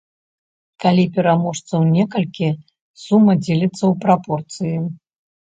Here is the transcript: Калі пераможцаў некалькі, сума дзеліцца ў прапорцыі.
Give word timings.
Калі 0.85 1.03
пераможцаў 1.17 1.85
некалькі, 1.97 2.49
сума 3.03 3.37
дзеліцца 3.43 3.75
ў 3.75 3.93
прапорцыі. 4.07 4.75